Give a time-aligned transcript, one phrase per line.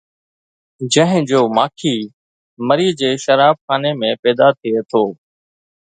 [0.93, 1.97] جنهن جو ماکي
[2.67, 5.03] مري جي شراب خاني ۾ پيدا ٿئي ٿو.